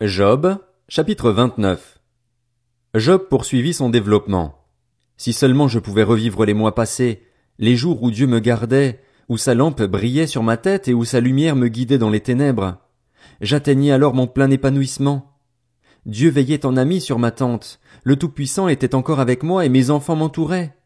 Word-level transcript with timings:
Job, 0.00 0.58
chapitre 0.88 1.32
29 1.32 1.98
Job 2.94 3.26
poursuivit 3.28 3.74
son 3.74 3.90
développement. 3.90 4.54
Si 5.16 5.32
seulement 5.32 5.66
je 5.66 5.80
pouvais 5.80 6.04
revivre 6.04 6.44
les 6.44 6.54
mois 6.54 6.76
passés, 6.76 7.24
les 7.58 7.74
jours 7.74 8.00
où 8.04 8.12
Dieu 8.12 8.28
me 8.28 8.38
gardait, 8.38 9.00
où 9.28 9.36
sa 9.36 9.56
lampe 9.56 9.82
brillait 9.82 10.28
sur 10.28 10.44
ma 10.44 10.56
tête 10.56 10.86
et 10.86 10.94
où 10.94 11.04
sa 11.04 11.18
lumière 11.18 11.56
me 11.56 11.66
guidait 11.66 11.98
dans 11.98 12.10
les 12.10 12.20
ténèbres. 12.20 12.76
J'atteignais 13.40 13.90
alors 13.90 14.14
mon 14.14 14.28
plein 14.28 14.52
épanouissement. 14.52 15.36
Dieu 16.06 16.30
veillait 16.30 16.64
en 16.64 16.76
ami 16.76 17.00
sur 17.00 17.18
ma 17.18 17.32
tente, 17.32 17.80
le 18.04 18.14
Tout-Puissant 18.14 18.68
était 18.68 18.94
encore 18.94 19.18
avec 19.18 19.42
moi 19.42 19.66
et 19.66 19.68
mes 19.68 19.90
enfants 19.90 20.14
m'entouraient. 20.14 20.76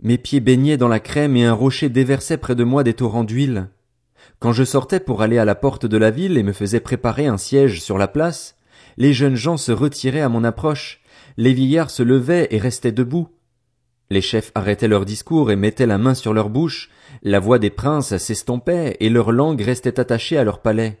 Mes 0.00 0.18
pieds 0.18 0.40
baignaient 0.40 0.76
dans 0.76 0.88
la 0.88 0.98
crème 0.98 1.36
et 1.36 1.44
un 1.44 1.54
rocher 1.54 1.90
déversait 1.90 2.38
près 2.38 2.56
de 2.56 2.64
moi 2.64 2.82
des 2.82 2.94
torrents 2.94 3.22
d'huile. 3.22 3.68
Quand 4.38 4.52
je 4.52 4.64
sortais 4.64 5.00
pour 5.00 5.22
aller 5.22 5.38
à 5.38 5.44
la 5.44 5.54
porte 5.54 5.86
de 5.86 5.96
la 5.96 6.10
ville 6.10 6.38
et 6.38 6.42
me 6.42 6.52
faisais 6.52 6.80
préparer 6.80 7.26
un 7.26 7.38
siège 7.38 7.80
sur 7.80 7.98
la 7.98 8.08
place, 8.08 8.56
les 8.96 9.12
jeunes 9.12 9.36
gens 9.36 9.56
se 9.56 9.72
retiraient 9.72 10.20
à 10.20 10.28
mon 10.28 10.44
approche, 10.44 11.00
les 11.36 11.52
vieillards 11.52 11.90
se 11.90 12.02
levaient 12.02 12.48
et 12.50 12.58
restaient 12.58 12.92
debout. 12.92 13.28
Les 14.10 14.20
chefs 14.20 14.52
arrêtaient 14.54 14.88
leur 14.88 15.04
discours 15.04 15.50
et 15.50 15.56
mettaient 15.56 15.86
la 15.86 15.98
main 15.98 16.14
sur 16.14 16.32
leur 16.32 16.48
bouche, 16.48 16.90
la 17.22 17.40
voix 17.40 17.58
des 17.58 17.70
princes 17.70 18.16
s'estompait 18.16 18.96
et 19.00 19.10
leur 19.10 19.32
langue 19.32 19.60
restait 19.60 20.00
attachée 20.00 20.38
à 20.38 20.44
leur 20.44 20.60
palais. 20.60 20.98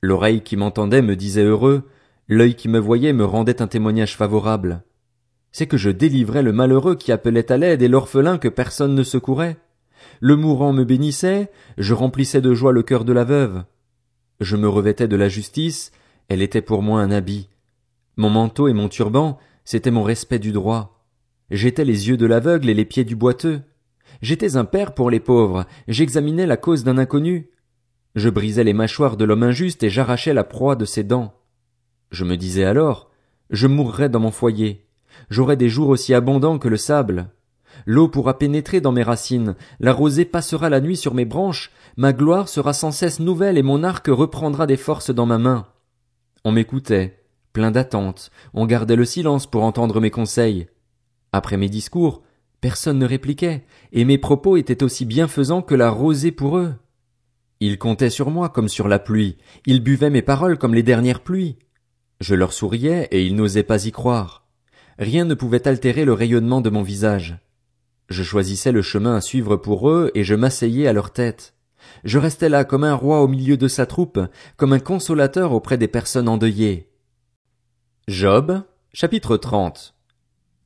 L'oreille 0.00 0.42
qui 0.42 0.56
m'entendait 0.56 1.02
me 1.02 1.16
disait 1.16 1.44
heureux, 1.44 1.88
l'œil 2.28 2.54
qui 2.54 2.68
me 2.68 2.78
voyait 2.78 3.12
me 3.12 3.24
rendait 3.24 3.60
un 3.60 3.66
témoignage 3.66 4.16
favorable. 4.16 4.82
C'est 5.52 5.66
que 5.66 5.76
je 5.76 5.90
délivrais 5.90 6.42
le 6.42 6.52
malheureux 6.52 6.94
qui 6.94 7.10
appelait 7.10 7.50
à 7.50 7.56
l'aide 7.56 7.82
et 7.82 7.88
l'orphelin 7.88 8.38
que 8.38 8.48
personne 8.48 8.94
ne 8.94 9.02
secourait. 9.02 9.56
Le 10.20 10.36
mourant 10.36 10.72
me 10.72 10.84
bénissait, 10.84 11.50
je 11.78 11.94
remplissais 11.94 12.40
de 12.40 12.54
joie 12.54 12.72
le 12.72 12.82
cœur 12.82 13.04
de 13.04 13.12
la 13.12 13.24
veuve. 13.24 13.64
Je 14.40 14.56
me 14.56 14.68
revêtais 14.68 15.08
de 15.08 15.16
la 15.16 15.28
justice, 15.28 15.92
elle 16.28 16.42
était 16.42 16.62
pour 16.62 16.82
moi 16.82 17.00
un 17.00 17.10
habit. 17.10 17.48
Mon 18.16 18.30
manteau 18.30 18.68
et 18.68 18.72
mon 18.72 18.88
turban, 18.88 19.38
c'était 19.64 19.90
mon 19.90 20.02
respect 20.02 20.38
du 20.38 20.52
droit. 20.52 21.04
J'étais 21.50 21.84
les 21.84 22.08
yeux 22.08 22.16
de 22.16 22.26
l'aveugle 22.26 22.68
et 22.68 22.74
les 22.74 22.84
pieds 22.84 23.04
du 23.04 23.16
boiteux. 23.16 23.62
J'étais 24.22 24.56
un 24.56 24.64
père 24.64 24.94
pour 24.94 25.10
les 25.10 25.20
pauvres, 25.20 25.64
j'examinais 25.88 26.46
la 26.46 26.56
cause 26.56 26.84
d'un 26.84 26.98
inconnu. 26.98 27.50
Je 28.14 28.28
brisais 28.28 28.64
les 28.64 28.72
mâchoires 28.72 29.16
de 29.16 29.24
l'homme 29.24 29.42
injuste 29.42 29.82
et 29.82 29.90
j'arrachais 29.90 30.34
la 30.34 30.44
proie 30.44 30.76
de 30.76 30.84
ses 30.84 31.04
dents. 31.04 31.34
Je 32.10 32.24
me 32.24 32.36
disais 32.36 32.64
alors, 32.64 33.10
je 33.50 33.66
mourrais 33.66 34.08
dans 34.08 34.20
mon 34.20 34.30
foyer. 34.30 34.86
J'aurais 35.28 35.56
des 35.56 35.68
jours 35.68 35.88
aussi 35.88 36.14
abondants 36.14 36.58
que 36.58 36.68
le 36.68 36.76
sable. 36.76 37.30
L'eau 37.86 38.08
pourra 38.08 38.38
pénétrer 38.38 38.80
dans 38.80 38.92
mes 38.92 39.02
racines, 39.02 39.56
la 39.78 39.92
rosée 39.92 40.24
passera 40.24 40.68
la 40.68 40.80
nuit 40.80 40.96
sur 40.96 41.14
mes 41.14 41.24
branches, 41.24 41.70
ma 41.96 42.12
gloire 42.12 42.48
sera 42.48 42.72
sans 42.72 42.92
cesse 42.92 43.20
nouvelle 43.20 43.58
et 43.58 43.62
mon 43.62 43.82
arc 43.82 44.06
reprendra 44.08 44.66
des 44.66 44.76
forces 44.76 45.10
dans 45.10 45.26
ma 45.26 45.38
main. 45.38 45.66
On 46.44 46.52
m'écoutait, 46.52 47.22
plein 47.52 47.70
d'attente, 47.70 48.30
on 48.54 48.66
gardait 48.66 48.96
le 48.96 49.04
silence 49.04 49.46
pour 49.46 49.64
entendre 49.64 50.00
mes 50.00 50.10
conseils. 50.10 50.68
Après 51.32 51.56
mes 51.56 51.68
discours, 51.68 52.22
personne 52.60 52.98
ne 52.98 53.06
répliquait, 53.06 53.64
et 53.92 54.04
mes 54.04 54.18
propos 54.18 54.56
étaient 54.56 54.82
aussi 54.82 55.04
bienfaisants 55.04 55.62
que 55.62 55.74
la 55.74 55.90
rosée 55.90 56.32
pour 56.32 56.58
eux. 56.58 56.74
Ils 57.60 57.78
comptaient 57.78 58.10
sur 58.10 58.30
moi 58.30 58.48
comme 58.48 58.68
sur 58.68 58.88
la 58.88 58.98
pluie, 58.98 59.36
ils 59.66 59.82
buvaient 59.82 60.10
mes 60.10 60.22
paroles 60.22 60.58
comme 60.58 60.74
les 60.74 60.82
dernières 60.82 61.20
pluies. 61.20 61.56
Je 62.20 62.34
leur 62.34 62.52
souriais 62.52 63.08
et 63.10 63.24
ils 63.24 63.34
n'osaient 63.34 63.62
pas 63.62 63.86
y 63.86 63.92
croire. 63.92 64.46
Rien 64.98 65.24
ne 65.24 65.34
pouvait 65.34 65.66
altérer 65.66 66.04
le 66.04 66.12
rayonnement 66.12 66.60
de 66.60 66.70
mon 66.70 66.82
visage. 66.82 67.38
Je 68.10 68.24
choisissais 68.24 68.72
le 68.72 68.82
chemin 68.82 69.14
à 69.14 69.20
suivre 69.20 69.56
pour 69.56 69.88
eux 69.88 70.10
et 70.14 70.24
je 70.24 70.34
m'asseyais 70.34 70.88
à 70.88 70.92
leur 70.92 71.12
tête. 71.12 71.54
Je 72.04 72.18
restais 72.18 72.48
là 72.48 72.64
comme 72.64 72.84
un 72.84 72.94
roi 72.94 73.22
au 73.22 73.28
milieu 73.28 73.56
de 73.56 73.68
sa 73.68 73.86
troupe, 73.86 74.18
comme 74.56 74.72
un 74.72 74.80
consolateur 74.80 75.52
auprès 75.52 75.78
des 75.78 75.88
personnes 75.88 76.28
endeuillées. 76.28 76.90
Job, 78.08 78.64
chapitre 78.92 79.36
30. 79.36 79.94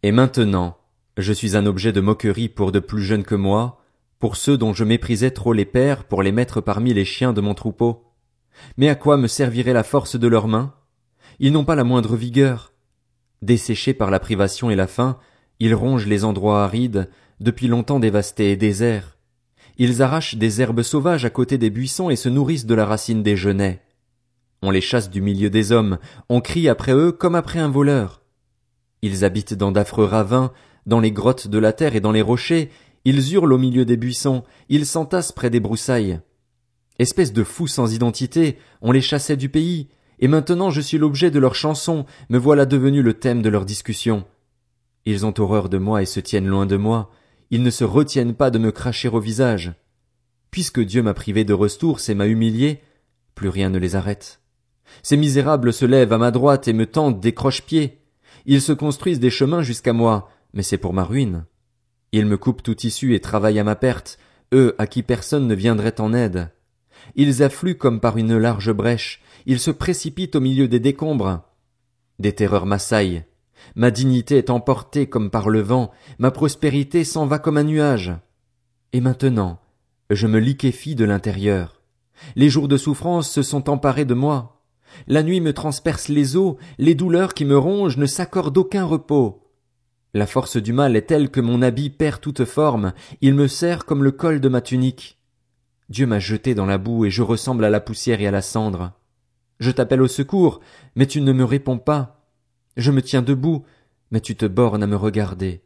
Et 0.03 0.11
maintenant, 0.11 0.79
je 1.19 1.33
suis 1.33 1.55
un 1.55 1.67
objet 1.67 1.93
de 1.93 2.01
moquerie 2.01 2.49
pour 2.49 2.73
de 2.73 2.81
plus 2.81 3.03
jeunes 3.03 3.25
que 3.25 3.35
moi, 3.35 3.83
pour 4.19 4.37
ceux 4.37 4.57
dont 4.57 4.73
je 4.73 4.85
méprisais 4.85 5.31
trop 5.31 5.53
les 5.53 5.67
pères 5.67 6.05
pour 6.05 6.23
les 6.23 6.33
mettre 6.33 6.63
parmi 6.63 6.95
les 6.95 7.05
chiens 7.05 7.35
de 7.35 7.43
mon 7.43 7.53
troupeau. 7.53 8.05
Mais 8.79 8.89
à 8.89 8.95
quoi 8.95 9.19
me 9.19 9.27
servirait 9.27 9.75
la 9.75 9.83
force 9.83 10.17
de 10.17 10.29
leurs 10.29 10.49
mains? 10.49 10.75
Ils 11.41 11.53
n'ont 11.53 11.67
pas 11.67 11.75
la 11.75 11.85
moindre 11.85 12.17
vigueur. 12.17 12.73
Desséchés 13.43 13.93
par 13.93 14.11
la 14.11 14.21
privation 14.21 14.71
et 14.71 14.77
la 14.77 14.87
faim, 14.87 15.19
ils 15.61 15.75
rongent 15.75 16.07
les 16.07 16.25
endroits 16.25 16.65
arides, 16.65 17.09
depuis 17.41 17.69
longtemps 17.69 18.01
dévastés 18.01 18.53
et 18.53 18.57
déserts. 18.57 19.17
Ils 19.77 20.03
arrachent 20.03 20.37
des 20.37 20.61
herbes 20.61 20.83
sauvages 20.83 21.25
à 21.25 21.31
côté 21.31 21.59
des 21.59 21.71
buissons 21.71 22.11
et 22.11 22.17
se 22.17 22.29
nourrissent 22.29 22.67
de 22.67 22.75
la 22.75 22.87
racine 22.87 23.23
des 23.23 23.37
genêts. 23.37 23.83
On 24.63 24.71
les 24.71 24.81
chasse 24.81 25.11
du 25.11 25.21
milieu 25.21 25.51
des 25.51 25.73
hommes, 25.73 25.99
on 26.29 26.41
crie 26.41 26.69
après 26.69 26.93
eux 26.93 27.13
comme 27.13 27.35
après 27.35 27.59
un 27.59 27.69
voleur. 27.69 28.23
Ils 29.03 29.25
habitent 29.25 29.55
dans 29.55 29.73
d'affreux 29.73 30.05
ravins, 30.05 30.53
dans 30.87 31.01
les 31.01 31.13
grottes 31.13 31.49
de 31.49 31.59
la 31.59 31.73
terre 31.73 31.97
et 31.97 32.01
dans 32.01 32.13
les 32.13 32.23
rochers, 32.23 32.71
ils 33.05 33.33
hurlent 33.35 33.53
au 33.53 33.59
milieu 33.59 33.85
des 33.85 33.97
buissons, 33.97 34.45
ils 34.69 34.87
s'entassent 34.87 35.33
près 35.33 35.51
des 35.51 35.61
broussailles. 35.61 36.21
Espèces 36.99 37.33
de 37.33 37.45
fous 37.45 37.67
sans 37.67 37.93
identité, 37.93 38.57
on 38.81 38.93
les 38.93 39.03
chassait 39.03 39.37
du 39.37 39.49
pays, 39.49 39.89
et 40.21 40.29
maintenant 40.29 40.71
je 40.71 40.81
suis 40.81 40.97
l'objet 40.97 41.31
de 41.31 41.39
leurs 41.39 41.55
chansons, 41.55 42.07
me 42.31 42.39
voilà 42.39 42.65
devenu 42.65 43.03
le 43.03 43.15
thème 43.15 43.43
de 43.43 43.49
leurs 43.49 43.67
discussions. 43.67 44.25
Ils 45.07 45.27
ont 45.27 45.35
horreur 45.39 45.69
de 45.69 45.79
moi 45.79 46.03
et 46.03 46.07
se 46.07 46.21
tiennent 46.21 46.47
loin 46.47 46.67
de 46.67 46.77
moi, 46.77 47.11
ils 47.51 47.63
ne 47.63 47.71
se 47.71 47.85
retiennent 47.85 48.35
pas 48.35 48.51
de 48.51 48.59
me 48.59 48.73
cracher 48.73 49.09
au 49.09 49.21
visage. 49.21 49.75
Puisque 50.51 50.81
Dieu 50.81 51.03
m'a 51.03 51.15
privé 51.15 51.45
de 51.45 51.53
ressources 51.53 52.09
et 52.09 52.15
m'a 52.15 52.27
humilié, 52.27 52.81
plus 53.35 53.49
rien 53.49 53.71
ne 53.71 53.79
les 53.79 53.97
arrête. 53.97 54.41
Ces 55.03 55.17
misérables 55.17 55.73
se 55.73 55.85
lèvent 55.85 56.13
à 56.13 56.19
ma 56.19 56.31
droite 56.31 56.69
et 56.69 56.73
me 56.73 56.87
tendent 56.87 57.21
des 57.21 57.35
croche-pieds. 57.35 58.01
Ils 58.47 58.63
se 58.63 58.73
construisent 58.73 59.21
des 59.21 59.31
chemins 59.31 59.63
jusqu'à 59.63 59.93
moi, 59.93 60.31
mais 60.53 60.63
c'est 60.63 60.79
pour 60.79 60.95
ma 60.95 61.05
ruine. 61.05 61.45
Ils 62.13 62.27
me 62.27 62.37
coupent 62.37 62.63
tout 62.63 62.87
issue 62.87 63.15
et 63.15 63.21
travaillent 63.21 63.59
à 63.59 63.65
ma 63.65 63.77
perte, 63.77 64.19
eux 64.53 64.75
à 64.79 64.87
qui 64.87 65.03
personne 65.03 65.47
ne 65.47 65.55
viendrait 65.55 66.01
en 66.01 66.13
aide. 66.13 66.51
Ils 67.17 67.43
affluent 67.43 67.77
comme 67.77 68.01
par 68.01 68.17
une 68.17 68.37
large 68.39 68.73
brèche, 68.73 69.21
ils 69.47 69.61
se 69.61 69.71
précipitent 69.71 70.37
au 70.37 70.41
milieu 70.41 70.69
des 70.69 70.81
décombres. 70.81 71.43
Des 72.19 72.35
terreurs 72.35 72.67
m'assaillent. 72.67 73.25
Ma 73.75 73.91
dignité 73.91 74.39
est 74.39 74.51
emportée 74.51 75.09
comme 75.09 75.31
par 75.31 75.49
le 75.49 75.61
vent, 75.61 75.91
ma 76.19 76.31
prospérité 76.31 77.05
s'en 77.05 77.27
va 77.27 77.39
comme 77.39 77.57
un 77.57 77.65
nuage. 77.65 78.13
Et 78.93 79.01
maintenant, 79.01 79.61
je 80.11 80.27
me 80.27 80.39
liquéfie 80.39 80.95
de 80.95 81.05
l'intérieur. 81.05 81.83
Les 82.37 82.49
jours 82.49 82.69
de 82.69 82.77
souffrance 82.77 83.31
se 83.31 83.43
sont 83.43 83.69
emparés 83.71 84.05
de 84.05 84.15
moi. 84.15 84.63
La 85.09 85.23
nuit 85.23 85.41
me 85.41 85.53
transperce 85.53 86.09
les 86.09 86.37
os, 86.37 86.57
les 86.79 86.95
douleurs 86.95 87.35
qui 87.35 87.45
me 87.45 87.59
rongent 87.59 87.97
ne 87.97 88.07
s'accordent 88.07 88.57
aucun 88.57 88.85
repos. 88.85 89.43
La 90.13 90.29
force 90.29 90.57
du 90.57 90.73
mal 90.73 90.95
est 90.95 91.09
telle 91.09 91.31
que 91.31 91.41
mon 91.41 91.61
habit 91.61 91.91
perd 91.91 92.21
toute 92.21 92.45
forme, 92.45 92.93
il 93.21 93.35
me 93.35 93.49
serre 93.49 93.85
comme 93.85 94.05
le 94.05 94.13
col 94.13 94.41
de 94.41 94.49
ma 94.49 94.61
tunique. 94.61 95.19
Dieu 95.89 96.07
m'a 96.07 96.21
jeté 96.21 96.55
dans 96.55 96.67
la 96.67 96.79
boue 96.79 97.05
et 97.05 97.11
je 97.11 97.23
ressemble 97.23 97.65
à 97.65 97.71
la 97.71 97.81
poussière 97.81 98.21
et 98.21 98.27
à 98.29 98.31
la 98.31 98.41
cendre. 98.41 98.93
Je 99.59 99.71
t'appelle 99.71 100.03
au 100.03 100.09
secours, 100.09 100.61
mais 100.95 101.07
tu 101.07 101.21
ne 101.21 101.33
me 101.33 101.45
réponds 101.45 101.79
pas. 101.79 102.24
Je 102.77 102.91
me 102.91 103.03
tiens 103.03 103.23
debout, 103.23 103.65
mais 104.11 104.21
tu 104.21 104.37
te 104.37 104.47
bornes 104.47 104.83
à 104.83 104.87
me 104.87 104.97
regarder. 104.97 105.63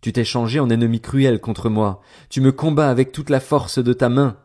Tu 0.00 0.12
t'es 0.12 0.24
changé 0.24 0.58
en 0.58 0.68
ennemi 0.68 1.00
cruel 1.00 1.40
contre 1.40 1.68
moi, 1.68 2.00
tu 2.28 2.40
me 2.40 2.50
combats 2.50 2.90
avec 2.90 3.12
toute 3.12 3.30
la 3.30 3.40
force 3.40 3.78
de 3.78 3.92
ta 3.92 4.08
main. 4.08 4.36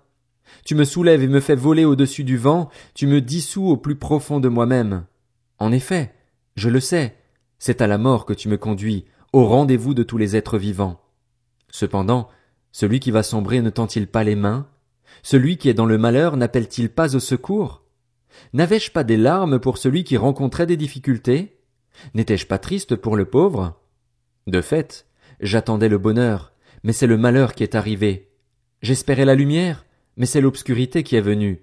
Tu 0.65 0.75
me 0.75 0.85
soulèves 0.85 1.23
et 1.23 1.27
me 1.27 1.39
fais 1.39 1.55
voler 1.55 1.83
au-dessus 1.83 2.23
du 2.23 2.37
vent, 2.37 2.69
tu 2.93 3.07
me 3.07 3.21
dissous 3.21 3.65
au 3.65 3.77
plus 3.77 3.95
profond 3.95 4.39
de 4.39 4.49
moi-même. 4.49 5.05
En 5.57 5.71
effet, 5.71 6.13
je 6.55 6.69
le 6.69 6.79
sais, 6.79 7.15
c'est 7.59 7.81
à 7.81 7.87
la 7.87 7.97
mort 7.97 8.25
que 8.25 8.33
tu 8.33 8.49
me 8.49 8.57
conduis, 8.57 9.05
au 9.33 9.45
rendez-vous 9.45 9.93
de 9.93 10.03
tous 10.03 10.17
les 10.17 10.35
êtres 10.35 10.57
vivants. 10.57 11.01
Cependant, 11.69 12.29
celui 12.71 12.99
qui 12.99 13.11
va 13.11 13.23
sombrer 13.23 13.61
ne 13.61 13.71
tend-il 13.71 14.07
pas 14.07 14.23
les 14.23 14.35
mains? 14.35 14.67
Celui 15.23 15.57
qui 15.57 15.69
est 15.69 15.73
dans 15.73 15.85
le 15.85 15.97
malheur 15.97 16.37
n'appelle-t-il 16.37 16.89
pas 16.89 17.15
au 17.15 17.19
secours? 17.19 17.83
N'avais-je 18.53 18.91
pas 18.91 19.03
des 19.03 19.17
larmes 19.17 19.59
pour 19.59 19.79
celui 19.79 20.03
qui 20.03 20.17
rencontrait 20.17 20.67
des 20.67 20.77
difficultés? 20.77 21.56
N'étais-je 22.13 22.47
pas 22.47 22.57
triste 22.57 22.95
pour 22.95 23.15
le 23.15 23.25
pauvre? 23.25 23.79
De 24.45 24.61
fait, 24.61 25.05
j'attendais 25.39 25.89
le 25.89 25.97
bonheur, 25.97 26.53
mais 26.83 26.93
c'est 26.93 27.07
le 27.07 27.17
malheur 27.17 27.53
qui 27.53 27.63
est 27.63 27.75
arrivé. 27.75 28.29
J'espérais 28.81 29.25
la 29.25 29.35
lumière, 29.35 29.85
mais 30.15 30.25
c'est 30.25 30.41
l'obscurité 30.41 31.03
qui 31.03 31.15
est 31.15 31.21
venue. 31.21 31.61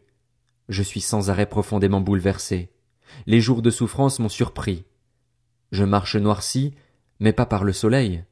Je 0.68 0.82
suis 0.82 1.00
sans 1.00 1.30
arrêt 1.30 1.46
profondément 1.46 2.00
bouleversé. 2.00 2.70
Les 3.26 3.40
jours 3.40 3.62
de 3.62 3.70
souffrance 3.70 4.18
m'ont 4.18 4.28
surpris. 4.28 4.84
Je 5.72 5.84
marche 5.84 6.16
noirci, 6.16 6.74
mais 7.20 7.32
pas 7.32 7.46
par 7.46 7.64
le 7.64 7.72
soleil. 7.72 8.24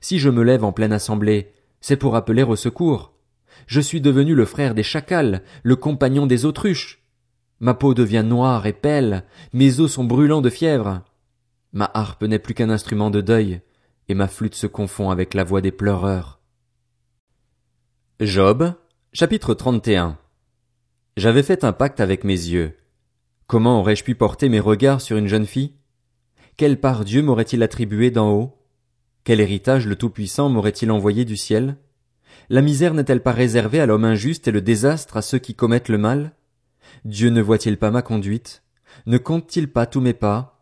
Si 0.00 0.18
je 0.18 0.30
me 0.30 0.42
lève 0.42 0.64
en 0.64 0.72
pleine 0.72 0.92
assemblée, 0.92 1.52
c'est 1.80 1.96
pour 1.96 2.16
appeler 2.16 2.42
au 2.42 2.56
secours. 2.56 3.12
Je 3.66 3.80
suis 3.80 4.00
devenu 4.00 4.34
le 4.34 4.44
frère 4.44 4.74
des 4.74 4.82
chacals, 4.82 5.42
le 5.62 5.76
compagnon 5.76 6.26
des 6.26 6.44
autruches. 6.44 7.02
Ma 7.60 7.74
peau 7.74 7.94
devient 7.94 8.24
noire 8.26 8.66
et 8.66 8.72
pêle, 8.72 9.24
mes 9.52 9.80
os 9.80 9.92
sont 9.92 10.04
brûlants 10.04 10.40
de 10.40 10.50
fièvre. 10.50 11.02
Ma 11.72 11.90
harpe 11.94 12.24
n'est 12.24 12.38
plus 12.38 12.52
qu'un 12.52 12.68
instrument 12.68 13.08
de 13.08 13.22
deuil, 13.22 13.62
et 14.08 14.14
ma 14.14 14.28
flûte 14.28 14.54
se 14.54 14.66
confond 14.66 15.08
avec 15.08 15.32
la 15.32 15.42
voix 15.42 15.62
des 15.62 15.72
pleureurs. 15.72 16.40
Job, 18.20 18.74
chapitre 19.14 19.54
31 19.54 20.18
J'avais 21.16 21.42
fait 21.42 21.64
un 21.64 21.72
pacte 21.72 22.00
avec 22.00 22.24
mes 22.24 22.34
yeux. 22.34 22.76
Comment 23.46 23.80
aurais-je 23.80 24.04
pu 24.04 24.14
porter 24.14 24.50
mes 24.50 24.60
regards 24.60 25.00
sur 25.00 25.16
une 25.16 25.28
jeune 25.28 25.46
fille? 25.46 25.74
Quelle 26.58 26.78
part 26.78 27.06
Dieu 27.06 27.22
m'aurait-il 27.22 27.62
attribué 27.62 28.10
d'en 28.10 28.30
haut? 28.30 28.58
Quel 29.24 29.40
héritage 29.40 29.86
le 29.86 29.96
Tout-Puissant 29.96 30.50
m'aurait-il 30.50 30.90
envoyé 30.90 31.24
du 31.24 31.38
ciel? 31.38 31.78
La 32.50 32.60
misère 32.60 32.92
n'est-elle 32.92 33.22
pas 33.22 33.32
réservée 33.32 33.80
à 33.80 33.86
l'homme 33.86 34.04
injuste 34.04 34.46
et 34.46 34.52
le 34.52 34.60
désastre 34.60 35.16
à 35.16 35.22
ceux 35.22 35.38
qui 35.38 35.54
commettent 35.54 35.88
le 35.88 35.98
mal? 35.98 36.32
Dieu 37.06 37.30
ne 37.30 37.40
voit-il 37.40 37.78
pas 37.78 37.90
ma 37.90 38.02
conduite? 38.02 38.62
Ne 39.06 39.16
compte-t-il 39.16 39.72
pas 39.72 39.86
tous 39.86 40.00
mes 40.00 40.12
pas? 40.12 40.61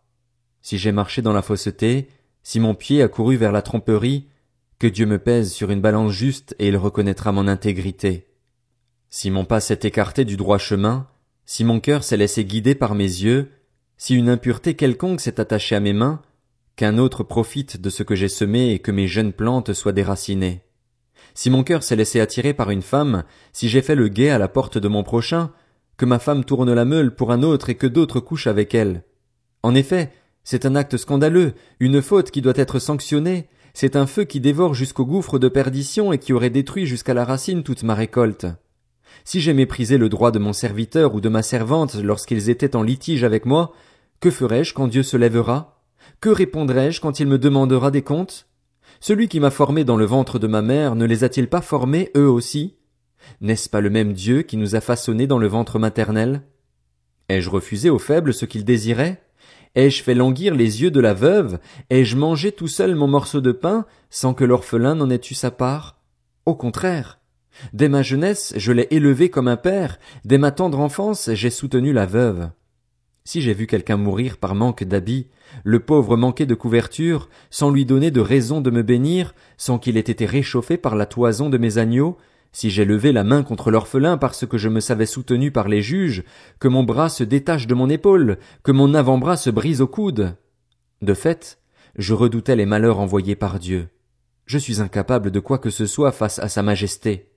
Si 0.62 0.78
j'ai 0.78 0.92
marché 0.92 1.22
dans 1.22 1.32
la 1.32 1.42
fausseté, 1.42 2.08
si 2.42 2.60
mon 2.60 2.74
pied 2.74 3.02
a 3.02 3.08
couru 3.08 3.36
vers 3.36 3.52
la 3.52 3.62
tromperie, 3.62 4.26
que 4.78 4.86
Dieu 4.86 5.06
me 5.06 5.18
pèse 5.18 5.52
sur 5.52 5.70
une 5.70 5.80
balance 5.80 6.12
juste 6.12 6.54
et 6.58 6.68
il 6.68 6.76
reconnaîtra 6.76 7.32
mon 7.32 7.46
intégrité. 7.48 8.28
Si 9.10 9.30
mon 9.30 9.44
pas 9.44 9.60
s'est 9.60 9.80
écarté 9.82 10.24
du 10.24 10.36
droit 10.36 10.58
chemin, 10.58 11.08
si 11.44 11.64
mon 11.64 11.80
cœur 11.80 12.04
s'est 12.04 12.16
laissé 12.16 12.44
guider 12.44 12.74
par 12.74 12.94
mes 12.94 13.04
yeux, 13.04 13.50
si 13.96 14.14
une 14.14 14.30
impureté 14.30 14.74
quelconque 14.74 15.20
s'est 15.20 15.40
attachée 15.40 15.74
à 15.74 15.80
mes 15.80 15.92
mains, 15.92 16.22
qu'un 16.76 16.96
autre 16.96 17.24
profite 17.24 17.80
de 17.80 17.90
ce 17.90 18.02
que 18.02 18.14
j'ai 18.14 18.28
semé 18.28 18.70
et 18.70 18.78
que 18.78 18.90
mes 18.90 19.06
jeunes 19.06 19.34
plantes 19.34 19.74
soient 19.74 19.92
déracinées. 19.92 20.62
Si 21.34 21.50
mon 21.50 21.62
cœur 21.62 21.82
s'est 21.82 21.96
laissé 21.96 22.20
attirer 22.20 22.54
par 22.54 22.70
une 22.70 22.82
femme, 22.82 23.24
si 23.52 23.68
j'ai 23.68 23.82
fait 23.82 23.94
le 23.94 24.08
guet 24.08 24.30
à 24.30 24.38
la 24.38 24.48
porte 24.48 24.78
de 24.78 24.88
mon 24.88 25.02
prochain, 25.02 25.50
que 25.98 26.06
ma 26.06 26.18
femme 26.18 26.44
tourne 26.44 26.72
la 26.72 26.86
meule 26.86 27.14
pour 27.14 27.32
un 27.32 27.42
autre 27.42 27.68
et 27.68 27.74
que 27.74 27.86
d'autres 27.86 28.20
couchent 28.20 28.46
avec 28.46 28.74
elle. 28.74 29.04
En 29.62 29.74
effet, 29.74 30.10
c'est 30.50 30.66
un 30.66 30.74
acte 30.74 30.96
scandaleux, 30.96 31.52
une 31.78 32.02
faute 32.02 32.32
qui 32.32 32.42
doit 32.42 32.54
être 32.56 32.80
sanctionnée, 32.80 33.46
c'est 33.72 33.94
un 33.94 34.08
feu 34.08 34.24
qui 34.24 34.40
dévore 34.40 34.74
jusqu'au 34.74 35.06
gouffre 35.06 35.38
de 35.38 35.46
perdition 35.46 36.12
et 36.12 36.18
qui 36.18 36.32
aurait 36.32 36.50
détruit 36.50 36.86
jusqu'à 36.86 37.14
la 37.14 37.24
racine 37.24 37.62
toute 37.62 37.84
ma 37.84 37.94
récolte. 37.94 38.46
Si 39.24 39.40
j'ai 39.40 39.52
méprisé 39.52 39.96
le 39.96 40.08
droit 40.08 40.32
de 40.32 40.40
mon 40.40 40.52
serviteur 40.52 41.14
ou 41.14 41.20
de 41.20 41.28
ma 41.28 41.42
servante 41.42 41.94
lorsqu'ils 41.94 42.50
étaient 42.50 42.74
en 42.74 42.82
litige 42.82 43.22
avec 43.22 43.46
moi, 43.46 43.72
que 44.18 44.28
ferai-je 44.28 44.74
quand 44.74 44.88
Dieu 44.88 45.04
se 45.04 45.16
lèvera? 45.16 45.84
Que 46.20 46.30
répondrai-je 46.30 47.00
quand 47.00 47.20
il 47.20 47.28
me 47.28 47.38
demandera 47.38 47.92
des 47.92 48.02
comptes? 48.02 48.48
Celui 48.98 49.28
qui 49.28 49.38
m'a 49.38 49.52
formé 49.52 49.84
dans 49.84 49.96
le 49.96 50.04
ventre 50.04 50.40
de 50.40 50.48
ma 50.48 50.62
mère 50.62 50.96
ne 50.96 51.04
les 51.04 51.22
a-t-il 51.22 51.48
pas 51.48 51.62
formés 51.62 52.10
eux 52.16 52.28
aussi? 52.28 52.74
N'est-ce 53.40 53.68
pas 53.68 53.80
le 53.80 53.90
même 53.90 54.14
Dieu 54.14 54.42
qui 54.42 54.56
nous 54.56 54.74
a 54.74 54.80
façonnés 54.80 55.28
dans 55.28 55.38
le 55.38 55.46
ventre 55.46 55.78
maternel? 55.78 56.42
Ai-je 57.28 57.50
refusé 57.50 57.88
aux 57.88 58.00
faibles 58.00 58.34
ce 58.34 58.46
qu'ils 58.46 58.64
désiraient? 58.64 59.22
Ai-je 59.74 60.02
fait 60.02 60.14
languir 60.14 60.54
les 60.54 60.82
yeux 60.82 60.90
de 60.90 61.00
la 61.00 61.14
veuve? 61.14 61.60
Ai-je 61.90 62.16
mangé 62.16 62.50
tout 62.50 62.68
seul 62.68 62.94
mon 62.96 63.06
morceau 63.06 63.40
de 63.40 63.52
pain, 63.52 63.86
sans 64.10 64.34
que 64.34 64.44
l'orphelin 64.44 64.96
n'en 64.96 65.10
ait 65.10 65.20
eu 65.30 65.34
sa 65.34 65.50
part? 65.50 65.96
Au 66.44 66.54
contraire. 66.54 67.20
Dès 67.72 67.88
ma 67.88 68.02
jeunesse, 68.02 68.52
je 68.56 68.72
l'ai 68.72 68.88
élevé 68.90 69.30
comme 69.30 69.48
un 69.48 69.56
père, 69.56 69.98
dès 70.24 70.38
ma 70.38 70.50
tendre 70.50 70.80
enfance, 70.80 71.30
j'ai 71.34 71.50
soutenu 71.50 71.92
la 71.92 72.06
veuve. 72.06 72.50
Si 73.24 73.42
j'ai 73.42 73.52
vu 73.52 73.66
quelqu'un 73.66 73.96
mourir 73.96 74.38
par 74.38 74.54
manque 74.54 74.82
d'habits, 74.82 75.28
le 75.62 75.78
pauvre 75.78 76.16
manquer 76.16 76.46
de 76.46 76.54
couverture, 76.54 77.28
sans 77.50 77.70
lui 77.70 77.84
donner 77.84 78.10
de 78.10 78.20
raison 78.20 78.60
de 78.60 78.70
me 78.70 78.82
bénir, 78.82 79.34
sans 79.56 79.78
qu'il 79.78 79.96
ait 79.96 80.00
été 80.00 80.26
réchauffé 80.26 80.78
par 80.78 80.96
la 80.96 81.06
toison 81.06 81.48
de 81.48 81.58
mes 81.58 81.78
agneaux, 81.78 82.16
si 82.52 82.70
j'ai 82.70 82.84
levé 82.84 83.12
la 83.12 83.24
main 83.24 83.42
contre 83.42 83.70
l'orphelin 83.70 84.18
parce 84.18 84.46
que 84.46 84.58
je 84.58 84.68
me 84.68 84.80
savais 84.80 85.06
soutenu 85.06 85.50
par 85.50 85.68
les 85.68 85.82
juges, 85.82 86.24
que 86.58 86.68
mon 86.68 86.82
bras 86.82 87.08
se 87.08 87.24
détache 87.24 87.66
de 87.66 87.74
mon 87.74 87.88
épaule, 87.88 88.38
que 88.62 88.72
mon 88.72 88.94
avant-bras 88.94 89.36
se 89.36 89.50
brise 89.50 89.80
au 89.80 89.86
coude. 89.86 90.36
De 91.02 91.14
fait, 91.14 91.58
je 91.96 92.14
redoutais 92.14 92.56
les 92.56 92.66
malheurs 92.66 93.00
envoyés 93.00 93.36
par 93.36 93.58
Dieu. 93.58 93.88
Je 94.46 94.58
suis 94.58 94.80
incapable 94.80 95.30
de 95.30 95.40
quoi 95.40 95.58
que 95.58 95.70
ce 95.70 95.86
soit 95.86 96.12
face 96.12 96.38
à 96.40 96.48
sa 96.48 96.62
majesté. 96.62 97.30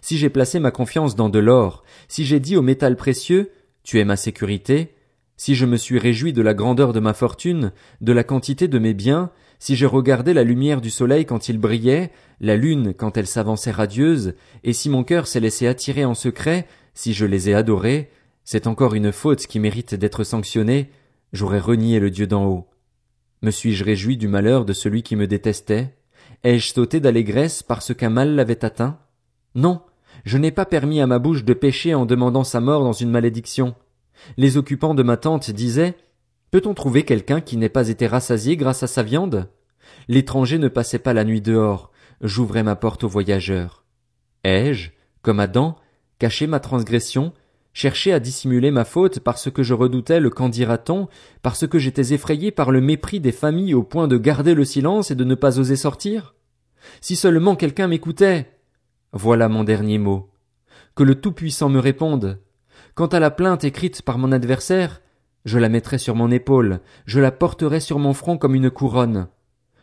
Si 0.00 0.16
j'ai 0.16 0.30
placé 0.30 0.60
ma 0.60 0.70
confiance 0.70 1.14
dans 1.14 1.28
de 1.28 1.38
l'or, 1.38 1.84
si 2.08 2.24
j'ai 2.24 2.40
dit 2.40 2.56
au 2.56 2.62
métal 2.62 2.96
précieux, 2.96 3.52
tu 3.82 4.00
es 4.00 4.04
ma 4.04 4.16
sécurité, 4.16 4.94
si 5.36 5.54
je 5.54 5.66
me 5.66 5.76
suis 5.76 5.98
réjoui 5.98 6.32
de 6.32 6.40
la 6.40 6.54
grandeur 6.54 6.92
de 6.92 7.00
ma 7.00 7.12
fortune, 7.12 7.72
de 8.00 8.12
la 8.12 8.24
quantité 8.24 8.66
de 8.66 8.78
mes 8.78 8.94
biens, 8.94 9.30
si 9.58 9.76
j'ai 9.76 9.86
regardé 9.86 10.34
la 10.34 10.44
lumière 10.44 10.80
du 10.80 10.90
soleil 10.90 11.24
quand 11.26 11.48
il 11.48 11.58
brillait, 11.58 12.10
la 12.40 12.56
lune 12.56 12.94
quand 12.94 13.16
elle 13.16 13.26
s'avançait 13.26 13.70
radieuse, 13.70 14.34
et 14.62 14.72
si 14.72 14.90
mon 14.90 15.04
cœur 15.04 15.26
s'est 15.26 15.40
laissé 15.40 15.66
attirer 15.66 16.04
en 16.04 16.14
secret, 16.14 16.66
si 16.94 17.14
je 17.14 17.26
les 17.26 17.50
ai 17.50 17.54
adorés, 17.54 18.10
c'est 18.44 18.66
encore 18.66 18.94
une 18.94 19.12
faute 19.12 19.46
qui 19.46 19.58
mérite 19.58 19.94
d'être 19.94 20.24
sanctionnée, 20.24 20.90
j'aurais 21.32 21.58
renié 21.58 21.98
le 21.98 22.10
Dieu 22.10 22.26
d'en 22.26 22.46
haut. 22.46 22.68
Me 23.42 23.50
suis-je 23.50 23.84
réjoui 23.84 24.16
du 24.16 24.28
malheur 24.28 24.64
de 24.64 24.72
celui 24.72 25.02
qui 25.02 25.16
me 25.16 25.26
détestait? 25.26 25.94
Ai-je 26.44 26.72
sauté 26.72 27.00
d'allégresse 27.00 27.62
parce 27.62 27.94
qu'un 27.94 28.10
mal 28.10 28.34
l'avait 28.34 28.64
atteint? 28.64 28.98
Non, 29.54 29.82
je 30.24 30.38
n'ai 30.38 30.50
pas 30.50 30.66
permis 30.66 31.00
à 31.00 31.06
ma 31.06 31.18
bouche 31.18 31.44
de 31.44 31.54
pécher 31.54 31.94
en 31.94 32.06
demandant 32.06 32.44
sa 32.44 32.60
mort 32.60 32.82
dans 32.84 32.92
une 32.92 33.10
malédiction. 33.10 33.74
Les 34.36 34.56
occupants 34.56 34.94
de 34.94 35.02
ma 35.02 35.16
tente 35.16 35.50
disaient, 35.50 35.94
Peut-on 36.54 36.72
trouver 36.72 37.02
quelqu'un 37.02 37.40
qui 37.40 37.56
n'ait 37.56 37.68
pas 37.68 37.88
été 37.88 38.06
rassasié 38.06 38.56
grâce 38.56 38.84
à 38.84 38.86
sa 38.86 39.02
viande? 39.02 39.48
L'étranger 40.06 40.58
ne 40.58 40.68
passait 40.68 41.00
pas 41.00 41.12
la 41.12 41.24
nuit 41.24 41.40
dehors, 41.40 41.90
j'ouvrais 42.20 42.62
ma 42.62 42.76
porte 42.76 43.02
aux 43.02 43.08
voyageurs. 43.08 43.84
Ai-je, 44.44 44.92
comme 45.22 45.40
Adam, 45.40 45.74
caché 46.20 46.46
ma 46.46 46.60
transgression, 46.60 47.32
cherché 47.72 48.12
à 48.12 48.20
dissimuler 48.20 48.70
ma 48.70 48.84
faute 48.84 49.18
parce 49.18 49.50
que 49.50 49.64
je 49.64 49.74
redoutais 49.74 50.20
le 50.20 50.30
qu'en 50.30 50.48
dira-t-on, 50.48 51.08
parce 51.42 51.66
que 51.66 51.80
j'étais 51.80 52.12
effrayé 52.14 52.52
par 52.52 52.70
le 52.70 52.80
mépris 52.80 53.18
des 53.18 53.32
familles 53.32 53.74
au 53.74 53.82
point 53.82 54.06
de 54.06 54.16
garder 54.16 54.54
le 54.54 54.64
silence 54.64 55.10
et 55.10 55.16
de 55.16 55.24
ne 55.24 55.34
pas 55.34 55.58
oser 55.58 55.74
sortir? 55.74 56.36
Si 57.00 57.16
seulement 57.16 57.56
quelqu'un 57.56 57.88
m'écoutait. 57.88 58.46
Voilà 59.12 59.48
mon 59.48 59.64
dernier 59.64 59.98
mot. 59.98 60.30
Que 60.94 61.02
le 61.02 61.16
Tout-Puissant 61.16 61.68
me 61.68 61.80
réponde. 61.80 62.38
Quant 62.94 63.08
à 63.08 63.18
la 63.18 63.32
plainte 63.32 63.64
écrite 63.64 64.02
par 64.02 64.18
mon 64.18 64.30
adversaire, 64.30 65.00
je 65.44 65.58
la 65.58 65.68
mettrai 65.68 65.98
sur 65.98 66.14
mon 66.14 66.30
épaule, 66.30 66.80
je 67.06 67.20
la 67.20 67.30
porterai 67.30 67.80
sur 67.80 67.98
mon 67.98 68.14
front 68.14 68.38
comme 68.38 68.54
une 68.54 68.70
couronne. 68.70 69.28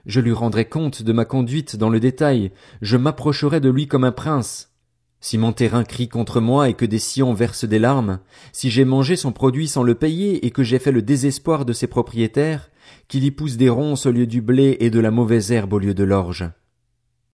Je 0.06 0.20
lui 0.20 0.34
rendrai 0.34 0.66
compte 0.66 1.04
de 1.04 1.14
ma 1.14 1.26
conduite 1.26 1.76
dans 1.76 1.90
le 1.90 2.00
détail, 2.00 2.52
je 2.82 2.98
m'approcherai 2.98 3.60
de 3.60 3.70
lui 3.70 3.88
comme 3.88 4.04
un 4.04 4.12
prince. 4.12 4.72
Si 5.20 5.38
mon 5.38 5.54
terrain 5.54 5.84
crie 5.84 6.10
contre 6.10 6.42
moi 6.42 6.68
et 6.68 6.74
que 6.74 6.86
des 6.86 6.98
sillons 6.98 7.34
versent 7.34 7.66
des 7.66 7.78
larmes, 7.78 8.20
si 8.52 8.72
j'ai 8.72 8.86
mangé 8.86 9.16
son 9.16 9.32
produit 9.32 9.68
sans 9.68 9.84
le 9.84 9.94
payer 9.94 10.48
et 10.48 10.50
que 10.50 10.64
j'ai 10.64 10.80
fait 10.80 10.92
le 10.92 11.04
désespoir 11.04 11.64
de 11.64 11.74
ses 11.74 11.86
propriétaires, 11.86 12.72
qu'il 13.08 13.24
y 13.24 13.30
pousse 13.30 13.58
des 13.58 13.70
ronces 13.70 14.08
au 14.08 14.12
lieu 14.12 14.26
du 14.26 14.42
blé 14.42 14.78
et 14.80 14.90
de 14.90 15.00
la 15.00 15.12
mauvaise 15.12 15.52
herbe 15.52 15.74
au 15.74 15.80
lieu 15.80 15.94
de 15.94 16.04
l'orge. 16.04 16.50